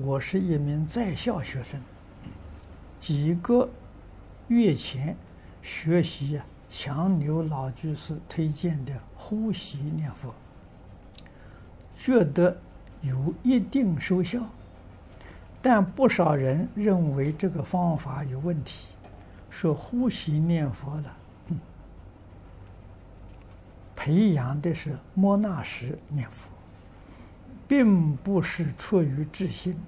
[0.00, 1.80] 我是一名在校学生，
[3.00, 3.68] 几个
[4.46, 5.16] 月前
[5.60, 10.32] 学习呀强牛老居士推荐的呼吸念佛，
[11.96, 12.56] 觉得
[13.00, 14.40] 有一定收效，
[15.60, 18.90] 但不少人认为这个方法有问题，
[19.50, 21.16] 说呼吸念佛了，
[23.96, 26.48] 培养的是末那时念佛。
[27.68, 29.78] 并不是出于自信。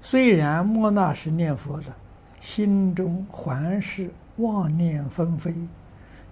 [0.00, 1.92] 虽然莫那时念佛的，
[2.40, 5.54] 心中还是妄念纷飞，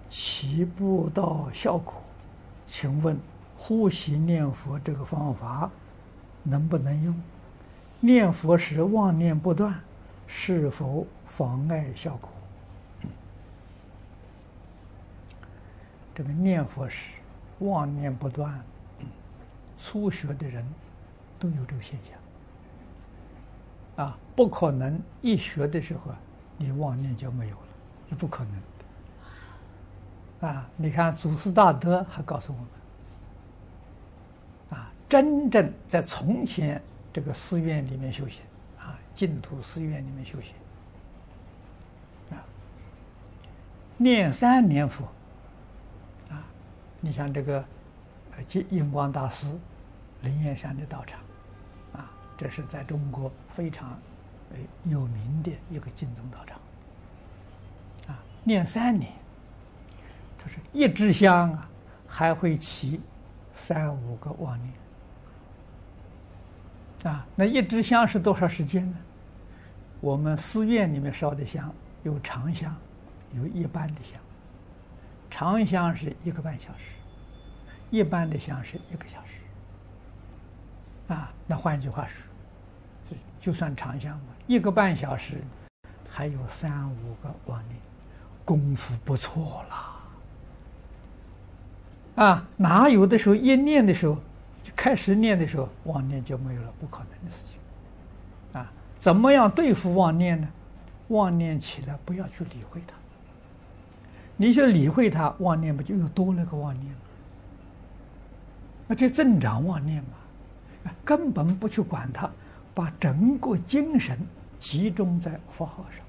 [0.07, 1.93] 起不到效果。
[2.65, 3.19] 请问
[3.57, 5.69] 呼吸念佛这个方法
[6.41, 7.21] 能不能用？
[7.99, 9.77] 念佛时妄念不断，
[10.25, 12.31] 是否妨碍效果？
[16.15, 17.15] 这个念佛时
[17.59, 18.59] 妄念不断。
[19.81, 20.63] 初学的人
[21.39, 21.97] 都有这个现
[23.95, 26.11] 象，啊，不可能一学的时候，
[26.57, 27.67] 你妄念就没有了，
[28.09, 28.53] 是不可能
[30.41, 30.47] 的。
[30.47, 32.67] 啊，你看祖师大德还告诉我们，
[34.77, 36.81] 啊，真正在从前
[37.13, 38.43] 这个寺院里面修行，
[38.77, 40.53] 啊，净土寺院里面修行，
[42.31, 42.43] 啊，
[43.95, 45.05] 念三年佛，
[46.29, 46.43] 啊，
[46.99, 47.63] 你像这个。
[48.47, 49.47] 即印光大师
[50.21, 51.19] 灵岩山的道场，
[51.93, 53.97] 啊，这是在中国非常
[54.51, 56.59] 呃有名的一个净宗道场，
[58.07, 59.11] 啊，念三年，
[60.37, 61.69] 他说一支香啊，
[62.07, 62.99] 还会起
[63.53, 64.73] 三五个妄念，
[67.13, 68.97] 啊，那一支香是多少时间呢？
[70.01, 71.73] 我们寺院里面烧的香
[72.03, 72.75] 有长香，
[73.35, 74.19] 有一般的香，
[75.29, 76.93] 长香是一个半小时。
[77.91, 79.39] 一般的香是一个小时，
[81.09, 82.25] 啊，那换句话说，
[83.05, 85.43] 就就算长香嘛，一个半小时，
[86.09, 87.77] 还有三五个妄念，
[88.45, 89.63] 功夫不错
[92.15, 94.15] 了，啊，哪有的时候一念的时候，
[94.63, 97.59] 就开始念的时候，妄念就没有了，不可能的事情，
[98.61, 100.47] 啊，怎么样对付妄念呢？
[101.07, 102.93] 妄念起来不要去理会它，
[104.37, 106.99] 你去理会它，妄念不就又多了个妄念了？
[108.87, 110.09] 那就增长妄念嘛，
[111.03, 112.29] 根本不去管它，
[112.73, 114.17] 把整个精神
[114.57, 116.05] 集中在佛号上，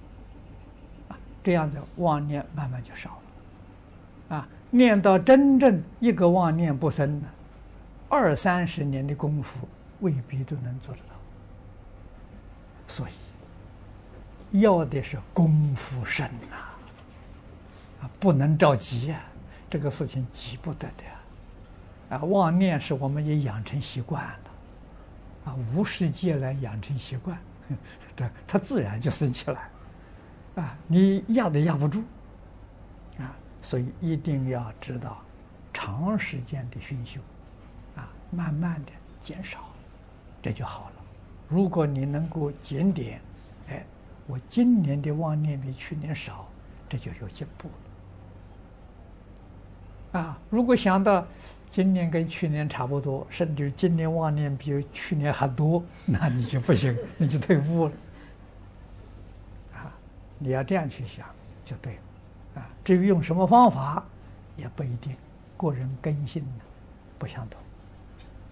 [1.09, 3.19] 啊，这样子妄念慢慢就少
[4.29, 7.27] 了，啊，念到真正一个妄念不生呢，
[8.09, 9.67] 二三十年的功夫
[10.01, 11.15] 未必都能做得到，
[12.87, 16.57] 所以要的是功夫深呐，
[18.03, 19.21] 啊，不能着急呀，
[19.69, 21.05] 这个事情急不得的。
[22.17, 24.50] 啊，妄念是我们也养成习惯了，
[25.45, 27.39] 啊，无始劫来养成习惯，
[28.15, 29.69] 对，它自然就生起来，
[30.57, 32.03] 啊，你压都压不住，
[33.19, 35.23] 啊，所以一定要知道
[35.73, 37.21] 长时间的熏修，
[37.97, 39.71] 啊，慢慢的减少，
[40.43, 40.97] 这就好了。
[41.49, 43.21] 如果你能够检点，
[43.69, 43.85] 哎，
[44.27, 46.47] 我今年的妄念比去年少，
[46.89, 47.75] 这就有进步了，
[50.13, 51.27] 啊，如果想到。
[51.73, 57.93] 今年跟去年差不多，甚至今年往年比去年还多， 那你就不行，你就退步了。
[59.75, 59.95] 啊，
[60.37, 61.25] 你要这样去想
[61.65, 62.01] 就对了。
[62.57, 64.05] 啊，至于用什么方法，
[64.57, 65.17] 也不一定，
[65.57, 66.61] 个人根性呢
[67.21, 67.63] 不相同。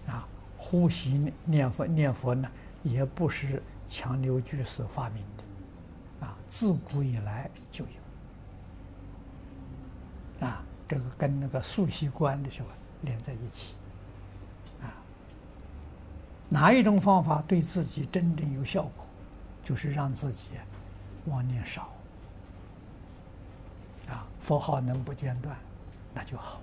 [0.07, 0.25] 啊，
[0.57, 2.49] 呼吸念佛念佛呢，
[2.83, 7.83] 也不是强留居士发明的，啊，自古以来就
[10.39, 10.47] 有。
[10.47, 12.67] 啊，这个跟那个素习观的时候。
[13.01, 13.75] 连在一起，
[14.81, 14.91] 啊，
[16.49, 19.07] 哪一种方法对自己真正有效果，
[19.63, 20.47] 就是让自己
[21.27, 21.89] 妄念少，
[24.09, 25.55] 啊，佛号能不间断，
[26.13, 26.59] 那就好。